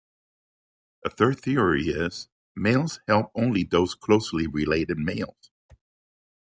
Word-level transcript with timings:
A 1.05 1.11
third 1.11 1.39
theory 1.41 1.89
is, 1.89 2.27
males 2.55 2.99
help 3.07 3.29
only 3.35 3.69
other 3.71 3.85
closely 4.01 4.47
related 4.47 4.97
males. 4.97 5.51